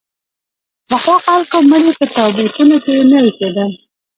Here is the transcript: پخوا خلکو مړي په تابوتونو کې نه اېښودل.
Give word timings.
پخوا 0.89 1.15
خلکو 1.25 1.57
مړي 1.69 1.91
په 1.99 2.05
تابوتونو 2.15 2.75
کې 2.83 2.93
نه 3.11 3.17
اېښودل. 3.25 3.71